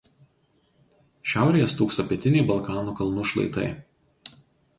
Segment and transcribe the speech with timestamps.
[1.31, 3.69] Šiaurėje stūkso pietiniai Balkanų kalnų šlaitai.